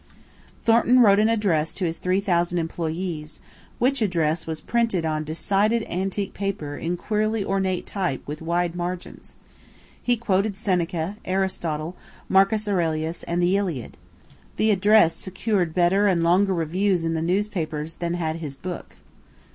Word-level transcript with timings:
Thornton 0.65 1.01
wrote 1.01 1.19
an 1.19 1.29
address 1.29 1.75
to 1.75 1.85
his 1.85 1.97
3,000 1.97 2.57
employees 2.57 3.39
which 3.77 4.01
address 4.01 4.47
was 4.47 4.59
printed 4.59 5.05
on 5.05 5.23
decided 5.23 5.85
antique 5.87 6.33
paper 6.33 6.75
in 6.75 6.97
queerly 6.97 7.45
ornate 7.45 7.85
type 7.85 8.23
with 8.25 8.41
wide 8.41 8.73
margins. 8.75 9.35
He 10.01 10.17
quoted 10.17 10.57
Seneca, 10.57 11.17
Aristotle, 11.23 11.95
Marcus 12.27 12.67
Aurelius 12.67 13.21
and 13.27 13.43
the 13.43 13.55
"Iliad." 13.55 13.95
The 14.57 14.71
"address" 14.71 15.15
secured 15.15 15.75
better 15.75 16.07
and 16.07 16.23
longer 16.23 16.55
reviews 16.55 17.03
in 17.03 17.13
the 17.13 17.21
newspapers 17.21 17.97
than 17.97 18.15
had 18.15 18.37
his 18.37 18.55
book. 18.55 18.95